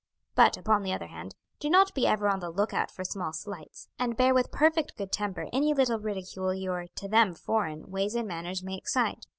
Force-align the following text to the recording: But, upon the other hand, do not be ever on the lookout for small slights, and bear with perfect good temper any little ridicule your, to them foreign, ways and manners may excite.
But, 0.33 0.57
upon 0.57 0.81
the 0.81 0.91
other 0.93 1.05
hand, 1.05 1.35
do 1.59 1.69
not 1.69 1.93
be 1.93 2.07
ever 2.07 2.27
on 2.27 2.39
the 2.39 2.49
lookout 2.49 2.89
for 2.89 3.03
small 3.03 3.33
slights, 3.33 3.87
and 3.99 4.17
bear 4.17 4.33
with 4.33 4.51
perfect 4.51 4.97
good 4.97 5.11
temper 5.11 5.45
any 5.53 5.75
little 5.75 5.99
ridicule 5.99 6.55
your, 6.55 6.87
to 6.95 7.07
them 7.07 7.35
foreign, 7.35 7.91
ways 7.91 8.15
and 8.15 8.27
manners 8.27 8.63
may 8.63 8.75
excite. 8.77 9.27